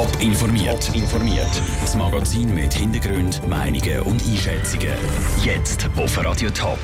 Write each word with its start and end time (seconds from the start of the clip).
Top 0.00 0.22
informiert. 0.22 0.90
informiert. 0.94 1.62
Das 1.82 1.94
Magazin 1.94 2.54
mit 2.54 2.72
Hintergrund, 2.72 3.46
Meinungen 3.46 4.00
und 4.00 4.22
Einschätzungen. 4.26 4.94
Jetzt 5.44 5.90
auf 5.94 6.24
Radio 6.24 6.48
Top. 6.48 6.78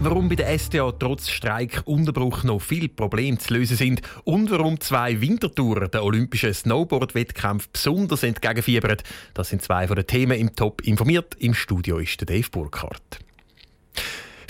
Warum 0.00 0.28
bei 0.28 0.34
der 0.34 0.58
STA 0.58 0.90
trotz 0.90 1.28
Streikunterbruch 1.28 2.42
noch 2.42 2.58
viele 2.58 2.88
Probleme 2.88 3.38
zu 3.38 3.54
lösen 3.54 3.76
sind 3.76 4.02
und 4.24 4.50
warum 4.50 4.80
zwei 4.80 5.20
Wintertouren 5.20 5.88
der 5.88 6.02
olympischen 6.02 6.52
Snowboard-Wettkämpfe 6.52 7.68
besonders 7.72 8.24
entgegenfiebern, 8.24 8.96
das 9.34 9.50
sind 9.50 9.62
zwei 9.62 9.86
von 9.86 9.94
den 9.94 10.08
Themen 10.08 10.36
im 10.36 10.56
Top 10.56 10.80
informiert. 10.80 11.36
Im 11.38 11.54
Studio 11.54 11.98
ist 11.98 12.20
der 12.20 12.26
Dave 12.26 12.50
Burkhardt. 12.50 13.20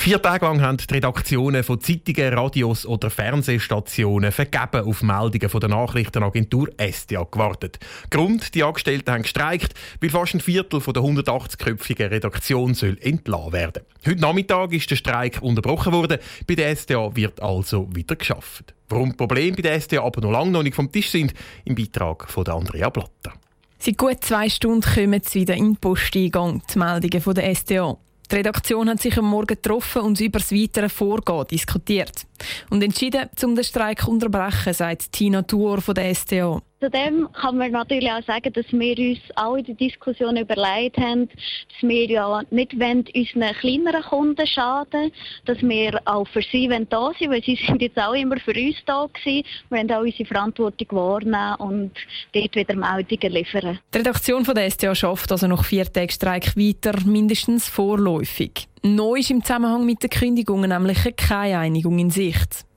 Vier 0.08 0.22
Tage 0.22 0.46
lang 0.46 0.62
haben 0.62 0.78
die 0.78 0.94
Redaktionen 0.94 1.62
von 1.62 1.82
Zeitungen, 1.82 2.32
Radios 2.32 2.86
oder 2.86 3.10
Fernsehstationen 3.10 4.32
vergeben 4.32 4.86
auf 4.86 5.02
Meldungen 5.02 5.50
von 5.50 5.60
der 5.60 5.68
Nachrichtenagentur 5.68 6.70
STA 6.80 7.26
gewartet. 7.30 7.78
Grund, 8.08 8.54
die 8.54 8.62
Angestellten 8.62 9.12
haben 9.12 9.20
gestreikt, 9.24 9.74
weil 10.00 10.08
fast 10.08 10.32
ein 10.32 10.40
Viertel 10.40 10.80
von 10.80 10.94
der 10.94 11.02
180-köpfigen 11.02 12.08
Redaktion 12.08 12.72
soll 12.72 12.96
entlassen 13.02 13.52
werden. 13.52 13.82
Heute 14.06 14.22
Nachmittag 14.22 14.72
ist 14.72 14.90
der 14.90 14.96
Streik 14.96 15.40
unterbrochen 15.42 15.92
worden. 15.92 16.20
Bei 16.46 16.54
der 16.54 16.74
STA 16.74 17.14
wird 17.14 17.42
also 17.42 17.94
wieder 17.94 18.16
geschafft. 18.16 18.72
Warum 18.88 19.14
Probleme 19.14 19.56
bei 19.56 19.60
der 19.60 19.78
STA 19.78 20.02
aber 20.02 20.22
noch 20.22 20.32
lange 20.32 20.52
noch 20.52 20.62
nicht 20.62 20.74
vom 20.74 20.90
Tisch 20.90 21.10
sind, 21.10 21.34
im 21.66 21.74
Beitrag 21.74 22.30
von 22.30 22.48
Andrea 22.48 22.88
Blatter. 22.88 23.34
Seit 23.78 23.98
gut 23.98 24.24
zwei 24.24 24.48
Stunden 24.48 24.90
kommen 24.90 25.20
sie 25.22 25.42
wieder 25.42 25.54
in 25.54 25.74
den 25.74 25.76
Posteingang, 25.76 26.62
die 26.72 26.78
Meldungen 26.78 27.20
von 27.20 27.34
der 27.34 27.54
STA. 27.54 27.98
Die 28.30 28.36
Redaktion 28.36 28.90
hat 28.90 29.00
sich 29.00 29.16
am 29.16 29.24
Morgen 29.24 29.46
getroffen 29.46 30.02
und 30.02 30.20
über 30.20 30.38
das 30.38 30.52
weitere 30.52 30.90
Vorgehen 30.90 31.46
diskutiert. 31.46 32.26
Und 32.68 32.82
entschieden, 32.82 33.28
um 33.42 33.54
den 33.54 33.64
Streik 33.64 34.02
zu 34.02 34.10
unterbrechen, 34.10 34.74
sagt 34.74 35.12
Tina 35.12 35.42
Tuor 35.42 35.80
von 35.80 35.94
der 35.94 36.14
STO. 36.14 36.60
Zudem 36.80 37.28
kann 37.32 37.56
man 37.56 37.72
natürlich 37.72 38.10
auch 38.10 38.22
sagen, 38.24 38.52
dass 38.52 38.66
wir 38.70 38.98
uns 38.98 39.58
in 39.58 39.64
der 39.64 39.74
Diskussion 39.74 40.36
überlegt 40.36 40.96
haben, 40.96 41.28
dass 41.28 41.82
wir 41.82 42.06
ja 42.06 42.42
nicht 42.50 42.72
unseren 42.72 43.54
kleineren 43.54 44.02
Kunden 44.02 44.46
schaden 44.46 45.10
dass 45.44 45.60
wir 45.60 46.00
auch 46.04 46.26
für 46.28 46.42
sie 46.42 46.68
da 46.68 47.10
sind 47.18 47.30
weil 47.30 47.42
sie 47.42 47.58
sind 47.66 47.82
jetzt 47.82 47.98
auch 47.98 48.14
immer 48.14 48.38
für 48.38 48.52
uns 48.52 48.76
da 48.86 49.06
gewesen. 49.12 49.44
Wir 49.70 49.78
haben 49.78 49.90
auch 49.90 50.02
unsere 50.02 50.24
Verantwortung 50.24 50.86
wahrnehmen 50.90 51.54
und 51.56 51.90
dort 52.32 52.54
wieder 52.54 52.76
Meldungen 52.76 53.32
liefern. 53.32 53.78
Die 53.92 53.98
Redaktion 53.98 54.44
von 54.44 54.54
der 54.54 54.70
STO 54.70 54.94
schafft 54.94 55.32
also 55.32 55.48
noch 55.48 55.64
vier 55.64 55.92
Tage 55.92 56.12
Streik 56.12 56.56
weiter, 56.56 56.94
mindestens 57.04 57.68
vorläufig. 57.68 58.68
Neu 58.82 59.18
ist 59.18 59.30
im 59.30 59.42
Zusammenhang 59.42 59.84
mit 59.84 60.02
den 60.02 60.10
Kündigungen 60.10 60.70
nämlich 60.70 60.98
keine 61.16 61.58
Einigung 61.58 61.98
in 61.98 62.10
Sicht. 62.10 62.67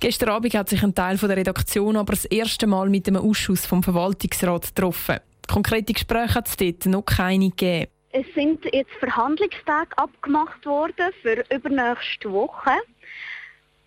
Gestern 0.00 0.30
Abend 0.30 0.54
hat 0.54 0.68
sich 0.68 0.82
ein 0.82 0.94
Teil 0.94 1.16
der 1.16 1.36
Redaktion 1.36 1.96
aber 1.96 2.12
das 2.12 2.24
erste 2.24 2.66
Mal 2.66 2.88
mit 2.88 3.06
dem 3.06 3.16
Ausschuss 3.16 3.66
vom 3.66 3.82
Verwaltungsrat 3.82 4.74
getroffen. 4.74 5.18
Konkrete 5.48 5.92
Gespräche 5.92 6.34
hat 6.34 6.48
es 6.48 6.56
dort 6.56 6.86
noch 6.86 7.02
keine 7.02 7.50
gegeben. 7.50 7.90
Es 8.12 8.26
sind 8.34 8.64
jetzt 8.72 8.90
Verhandlungstage 8.98 9.96
abgemacht 9.96 10.64
worden 10.66 11.10
für 11.22 11.44
übernächste 11.54 12.30
Woche. 12.32 12.72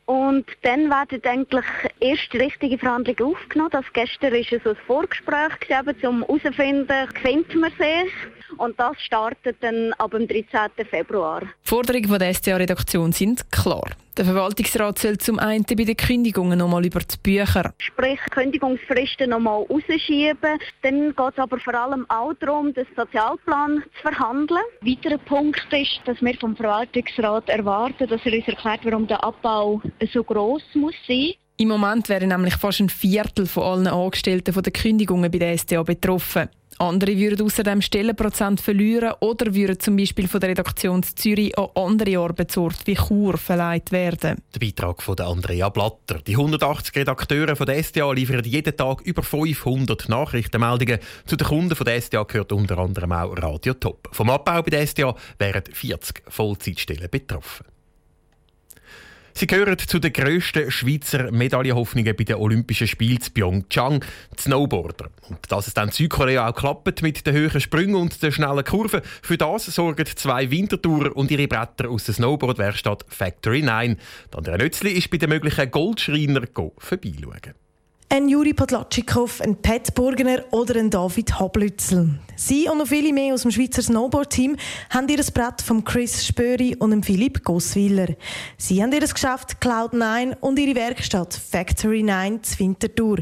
Und 0.05 0.45
dann 0.63 0.89
werden 0.89 1.21
eigentlich 1.23 1.65
erst 1.99 2.33
richtige 2.33 2.77
Verhandlungen 2.77 3.35
aufgenommen. 3.35 3.69
Das 3.71 3.85
gestern 3.93 4.33
war 4.33 4.59
so 4.63 4.69
ein 4.71 4.75
Vorgespräch, 4.85 6.05
um 6.05 6.21
herauszufinden, 6.21 7.07
findet 7.21 7.55
man 7.55 7.71
sich. 7.71 8.11
Und 8.57 8.77
das 8.79 9.01
startet 9.01 9.57
dann 9.61 9.93
ab 9.93 10.11
dem 10.11 10.27
13. 10.27 10.49
Februar. 10.89 11.41
Die 11.41 11.69
Forderungen 11.69 12.19
der 12.19 12.33
STA-Redaktion 12.33 13.13
sind 13.13 13.49
klar. 13.51 13.89
Der 14.15 14.25
Verwaltungsrat 14.25 14.99
soll 14.99 15.17
zum 15.17 15.39
einen 15.39 15.63
bei 15.63 15.83
den 15.83 15.97
Kündigungen 15.97 16.59
nochmal 16.59 16.85
über 16.85 16.99
die 16.99 17.17
Bücher. 17.23 17.73
Sprich, 17.79 18.19
Kündigungsfristen 18.29 19.31
nochmal 19.31 19.63
rausschieben. 19.63 20.59
Dann 20.83 21.15
geht 21.15 21.33
es 21.33 21.39
aber 21.39 21.59
vor 21.59 21.73
allem 21.73 22.05
auch 22.09 22.33
darum, 22.35 22.71
den 22.75 22.85
Sozialplan 22.95 23.83
zu 23.95 24.01
verhandeln. 24.03 24.61
Ein 24.81 24.87
weiterer 24.87 25.17
Punkt 25.17 25.65
ist, 25.71 25.99
dass 26.05 26.21
wir 26.21 26.35
vom 26.35 26.55
Verwaltungsrat 26.55 27.49
erwarten, 27.49 28.07
dass 28.07 28.21
er 28.23 28.33
uns 28.33 28.47
erklärt, 28.47 28.81
warum 28.83 29.07
der 29.07 29.23
Abbau 29.23 29.81
so 30.13 30.23
gross 30.23 30.63
muss 30.75 30.95
sein. 31.07 31.33
Im 31.57 31.69
Moment 31.69 32.07
wären 32.09 32.29
nämlich 32.29 32.55
fast 32.55 32.81
ein 32.81 32.89
Viertel 32.89 33.47
von 33.47 33.63
allen 33.63 33.87
Angestellten 33.87 34.53
von 34.53 34.61
der 34.61 34.73
Kündigungen 34.73 35.31
bei 35.31 35.39
der 35.39 35.57
STA 35.57 35.81
betroffen. 35.81 36.49
Andere 36.79 37.17
würden 37.17 37.45
außerdem 37.45 37.81
Stellenprozent 37.81 38.61
verlieren 38.61 39.13
oder 39.19 39.53
würden 39.53 39.79
zum 39.79 39.95
Beispiel 39.95 40.27
von 40.27 40.39
der 40.39 40.49
Redaktion 40.49 41.03
Zürich 41.03 41.57
an 41.57 41.69
andere 41.75 42.17
Arbeitsorte 42.17 42.85
wie 42.85 42.95
Chur 42.95 43.37
verleiht 43.37 43.91
werden. 43.91 44.41
Der 44.53 44.59
Beitrag 44.59 45.01
von 45.01 45.19
Andrea 45.19 45.69
Blatter. 45.69 46.19
Die 46.25 46.35
180 46.35 46.95
Redakteure 46.95 47.55
von 47.55 47.65
der 47.65 47.77
SDA 47.83 48.11
liefern 48.11 48.43
jeden 48.43 48.75
Tag 48.75 49.01
über 49.01 49.23
500 49.23 50.09
Nachrichtenmeldungen. 50.09 50.99
Zu 51.25 51.35
den 51.35 51.47
Kunden 51.47 51.75
von 51.75 51.85
der 51.85 52.01
SDA 52.01 52.23
gehört 52.23 52.51
unter 52.51 52.77
anderem 52.77 53.11
auch 53.11 53.35
Radio 53.37 53.73
Top. 53.73 54.09
Vom 54.11 54.29
Abbau 54.29 54.61
bei 54.61 54.69
der 54.69 54.85
SDA 54.87 55.15
wären 55.37 55.63
40 55.71 56.23
Vollzeitstellen 56.27 57.09
betroffen. 57.09 57.72
Sie 59.35 59.47
gehören 59.47 59.77
zu 59.79 59.99
den 59.99 60.13
grössten 60.13 60.69
Schweizer 60.69 61.31
Medaillenhoffnungen 61.31 62.15
bei 62.15 62.23
den 62.23 62.35
Olympischen 62.35 62.87
Spielen 62.87 63.17
in 63.17 63.33
Pyeongchang, 63.33 64.05
die 64.37 64.41
Snowboarder. 64.41 65.09
Und 65.29 65.51
dass 65.51 65.67
es 65.67 65.73
dann 65.73 65.89
in 65.89 65.93
Südkorea 65.93 66.47
auch 66.47 66.55
klappt 66.55 67.01
mit 67.01 67.25
den 67.25 67.33
höheren 67.33 67.59
Sprüngen 67.59 67.95
und 67.95 68.21
den 68.21 68.31
schnellen 68.31 68.63
Kurven, 68.63 69.01
für 69.21 69.37
das 69.37 69.65
sorgen 69.65 70.05
zwei 70.05 70.51
Wintertourer 70.51 71.15
und 71.15 71.31
ihre 71.31 71.47
Bretter 71.47 71.89
aus 71.89 72.03
der 72.03 72.13
Snowboardwerkstatt 72.13 73.05
Factory 73.07 73.63
9. 73.63 73.97
Andrea 74.35 74.57
Nötzli 74.57 74.91
ist 74.91 75.09
bei 75.09 75.17
den 75.17 75.29
möglichen 75.29 75.71
Goldschreiner 75.71 76.43
vorbeischauen. 76.77 77.62
Ein 78.13 78.29
Juri 78.29 78.53
Podlatschikow, 78.53 79.41
ein 79.41 79.55
Pat 79.59 79.95
Burgener 79.95 80.43
oder 80.51 80.75
ein 80.75 80.91
David 80.91 81.39
Hablützel. 81.39 82.19
Sie 82.35 82.69
und 82.69 82.77
noch 82.77 82.85
viele 82.85 83.11
mehr 83.11 83.33
aus 83.33 83.41
dem 83.41 83.49
Schweizer 83.49 83.81
Snowboard-Team 83.81 84.55
haben 84.91 85.09
ihr 85.09 85.17
Brett 85.33 85.63
von 85.63 85.83
Chris 85.83 86.23
Spöri 86.23 86.75
und 86.75 87.03
Philipp 87.03 87.43
Gosswiller. 87.43 88.09
Sie 88.55 88.83
haben 88.83 88.91
ihr 88.91 88.99
Geschäft 88.99 89.57
Cloud9 89.59 90.37
und 90.41 90.59
ihre 90.59 90.75
Werkstatt 90.75 91.33
Factory 91.33 92.03
9 92.03 92.43
zur 92.43 92.59
Wintertour. 92.59 93.17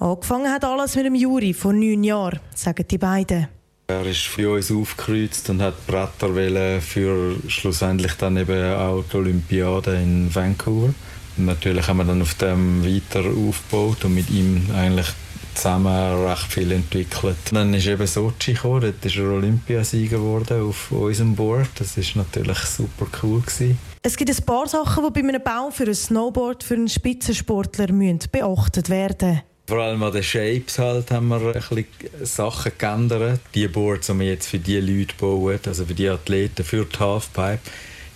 Angefangen 0.00 0.50
hat 0.50 0.64
alles 0.64 0.96
mit 0.96 1.06
dem 1.06 1.14
Juri 1.14 1.54
vor 1.54 1.72
neun 1.72 2.02
Jahren, 2.02 2.40
sagen 2.52 2.84
die 2.90 2.98
beiden. 2.98 3.46
Er 3.86 4.06
ist 4.06 4.22
für 4.22 4.54
uns 4.54 4.72
aufgekreuzt 4.72 5.50
und 5.50 5.62
hat 5.62 5.86
Bretter 5.86 6.80
für 6.80 7.36
schlussendlich 7.46 8.14
dann 8.14 8.36
eben 8.36 8.74
auch 8.74 9.04
die 9.04 9.16
Olympiade 9.18 9.94
in 10.02 10.34
Vancouver. 10.34 10.92
Natürlich 11.36 11.86
haben 11.86 11.98
wir 11.98 12.04
dann 12.04 12.22
auf 12.22 12.34
dem 12.34 12.84
weiter 12.84 13.20
aufgebaut 13.20 14.04
und 14.04 14.14
mit 14.14 14.30
ihm 14.30 14.68
eigentlich 14.74 15.08
zusammen 15.54 16.26
recht 16.26 16.52
viel 16.52 16.72
entwickelt. 16.72 17.36
Dann 17.50 17.74
ist 17.74 17.86
eben 17.86 18.06
Sochi 18.06 18.54
gekommen, 18.54 18.80
dort 18.80 19.04
ist 19.04 19.16
er 19.16 19.30
Olympiasieger 19.30 20.18
geworden 20.18 20.62
auf 20.62 20.90
unserem 20.92 21.34
Board. 21.34 21.68
Das 21.76 21.96
ist 21.96 22.16
natürlich 22.16 22.58
super 22.58 23.06
cool 23.22 23.40
gewesen. 23.40 23.78
Es 24.02 24.16
gibt 24.16 24.30
ein 24.30 24.44
paar 24.44 24.66
Sachen, 24.66 25.04
die 25.04 25.22
bei 25.22 25.28
einem 25.28 25.42
Bau 25.42 25.70
für 25.70 25.84
ein 25.84 25.94
Snowboard 25.94 26.64
für 26.64 26.74
einen 26.74 26.88
Spitzensportler 26.88 27.88
beachtet 28.32 28.88
werden 28.88 29.42
vor 29.72 29.80
allem 29.80 30.02
an 30.02 30.12
den 30.12 30.22
Shapes 30.22 30.78
halt 30.78 31.10
haben 31.10 31.28
wir 31.28 31.36
ein 31.40 31.52
bisschen 31.52 31.86
Sachen 32.26 32.72
geändert. 32.76 33.40
Die 33.54 33.68
Boards, 33.68 34.08
die 34.08 34.18
wir 34.18 34.26
jetzt 34.26 34.48
für 34.48 34.58
die 34.58 34.80
Leute 34.80 35.14
bauen, 35.18 35.58
also 35.64 35.86
für 35.86 35.94
die 35.94 36.08
Athleten, 36.10 36.62
für 36.62 36.84
die 36.84 36.98
Halfpipe, 36.98 37.60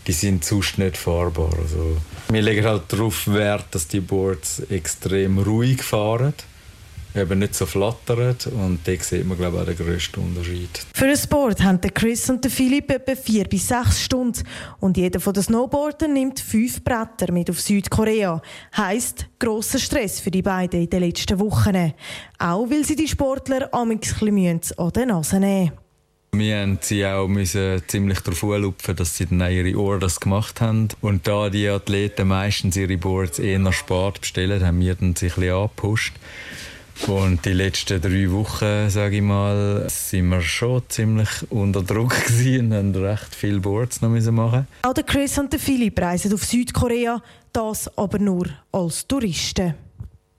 die 0.07 0.13
sind 0.13 0.45
sonst 0.45 0.79
nicht 0.79 0.97
fahrbar. 0.97 1.51
Also 1.61 1.97
wir 2.29 2.43
legen 2.43 2.65
halt 2.65 2.85
darauf 2.89 3.27
Wert, 3.29 3.67
dass 3.73 3.89
die 3.89 4.01
Boards 4.01 4.61
extrem 4.71 5.39
ruhig 5.39 5.83
fahren 5.83 6.35
eben 7.17 7.39
nicht 7.39 7.55
so 7.55 7.67
flattern 7.67 8.37
und 8.53 8.81
da 8.87 8.93
sieht 9.01 9.27
man 9.27 9.39
glaube 9.39 9.57
ich, 9.57 9.63
auch 9.63 9.67
den 9.67 9.77
grössten 9.77 10.21
Unterschied. 10.21 10.69
Für 10.95 11.07
ein 11.07 11.19
Board 11.29 11.63
haben 11.63 11.81
Chris 11.81 12.29
und 12.31 12.45
Philipp 12.47 12.91
etwa 12.91 13.15
vier 13.15 13.45
bis 13.45 13.69
sechs 13.69 14.05
Stunden 14.05 14.43
und 14.81 14.97
jeder 14.97 15.21
von 15.21 15.33
den 15.33 15.43
Snowboardern 15.43 16.13
nimmt 16.13 16.41
fünf 16.41 16.83
Bretter 16.85 17.33
mit 17.33 17.51
auf 17.51 17.61
Südkorea. 17.61 18.41
Heißt 18.77 19.27
grosser 19.39 19.79
Stress 19.79 20.21
für 20.21 20.31
die 20.31 20.43
beiden 20.43 20.83
in 20.83 20.91
den 20.91 21.01
letzten 21.01 21.39
Wochen. 21.39 21.93
Auch 22.39 22.69
weil 22.71 22.85
sie 22.85 22.97
die 22.97 23.09
Sportler 23.09 23.73
ein 23.73 24.01
an 24.77 24.91
den 24.93 25.09
Nase 25.09 25.41
nehmen. 25.41 25.86
Wir 26.39 26.67
mussten 26.67 26.79
sie 26.83 27.07
auch 27.07 27.29
müssen 27.29 27.83
ziemlich 27.87 28.21
darauf 28.21 28.43
lupfen, 28.43 28.97
dass 28.97 29.17
sie 29.17 29.27
dann 29.27 29.41
ihre 29.51 29.79
Orders 29.79 30.21
gemacht 30.21 30.61
haben. 30.61 30.89
Und 31.01 31.27
da 31.27 31.51
die 31.51 31.69
Athleten 31.69 32.29
meistens 32.29 32.77
ihre 32.77 32.97
Boards 32.97 33.39
eher 33.39 33.73
spät 33.73 34.21
bestellen, 34.21 34.65
haben 34.65 34.81
wir 34.81 34.95
dann 34.95 35.17
sich 35.17 35.37
ein 35.37 35.51
angepusht. 35.51 36.15
Und 37.07 37.45
die 37.45 37.53
letzten 37.53 38.01
drei 38.01 38.31
Wochen, 38.33 38.89
sage 38.89 39.17
ich 39.17 39.23
mal, 39.23 39.87
sind 39.89 40.29
wir 40.29 40.41
schon 40.41 40.83
ziemlich 40.89 41.29
unter 41.51 41.83
Druck 41.83 42.15
und 42.61 42.75
haben 42.75 42.95
recht 42.95 43.35
viele 43.35 43.61
Boards 43.61 44.01
noch 44.01 44.09
machen. 44.09 44.67
Auch 44.83 44.95
der 44.95 45.05
Chris 45.05 45.39
und 45.39 45.53
der 45.53 45.61
Philipp 45.61 46.01
reisen 46.01 46.33
auf 46.33 46.45
Südkorea, 46.45 47.23
das 47.53 47.97
aber 47.99 48.19
nur 48.19 48.47
als 48.73 49.07
Touristen. 49.07 49.75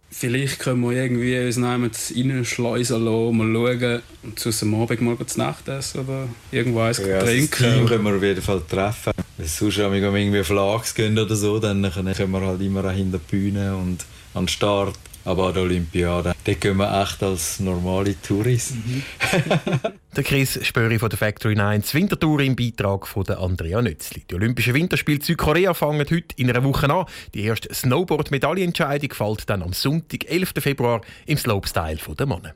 Vielleicht 0.09 0.59
können 0.59 0.81
wir 0.81 0.91
irgendwie 0.93 1.37
uns 1.45 1.61
reinschleusen 1.61 3.03
lassen, 3.03 3.37
mal 3.37 3.53
schauen 3.53 4.01
und 4.23 4.39
zu 4.39 4.49
am 4.61 4.81
Abend 4.81 5.01
mal 5.01 5.17
zu 5.25 5.37
Nacht 5.37 5.67
essen 5.67 6.01
oder 6.01 6.29
irgendwo 6.51 6.79
eins 6.79 6.99
ja, 6.99 7.19
trinken. 7.19 7.49
Das 7.51 7.73
Team 7.73 7.85
können 7.85 8.03
wir 8.05 8.15
auf 8.15 8.23
jeden 8.23 8.41
Fall 8.41 8.61
treffen. 8.67 9.11
Wenn 9.35 9.45
es 9.45 9.57
sonst 9.57 9.77
irgendwie 9.77 10.43
Flags 10.43 10.95
gehen 10.95 11.19
oder 11.19 11.35
so, 11.35 11.59
dann 11.59 11.91
können 11.91 12.31
wir 12.31 12.41
halt 12.41 12.61
immer 12.61 12.89
hinter 12.91 13.19
die 13.19 13.35
Bühne 13.35 13.75
und 13.75 14.05
an 14.33 14.43
den 14.43 14.47
Start 14.47 14.97
Aber 15.25 15.47
an 15.47 15.53
der 15.53 15.63
Olympiade, 15.63 16.33
da 16.41 16.53
gehen 16.53 16.77
wir 16.77 17.01
echt 17.01 17.21
als 17.21 17.59
normale 17.59 18.15
Touristen. 18.21 19.03
Mhm. 19.21 19.91
der 20.15 20.23
Chris 20.23 20.59
Spöri 20.65 20.99
von 20.99 21.09
der 21.09 21.17
Factory 21.17 21.55
9, 21.55 21.81
die 21.81 21.93
Wintertour 21.93 22.39
im 22.39 22.55
Beitrag 22.55 23.07
von 23.07 23.27
Andrea 23.29 23.81
Nützli. 23.81 24.23
Die 24.29 24.35
Olympischen 24.35 24.73
Winterspiele 24.73 25.23
Südkorea 25.23 25.73
fangen 25.73 25.99
heute 26.09 26.35
in 26.35 26.49
einer 26.49 26.63
Woche 26.63 26.89
an. 26.89 27.05
Die 27.33 27.43
erste 27.43 27.73
Snowboard-Medaillenentscheidung 27.73 29.13
fällt 29.13 29.49
dann 29.49 29.61
am 29.61 29.73
Sonntag, 29.73 30.29
11. 30.29 30.53
Februar, 30.59 31.01
im 31.25 31.37
Slopestyle 31.37 31.99
der 32.17 32.25
Männer. 32.25 32.53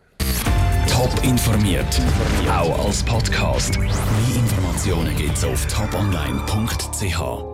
Top 0.88 1.12
informiert, 1.24 2.02
auch 2.50 2.86
als 2.86 3.04
Podcast. 3.04 3.80
Mehr 3.80 3.90
Informationen 4.36 5.16
gibt's 5.16 5.44
auf 5.44 5.66
toponline.ch. 5.68 7.51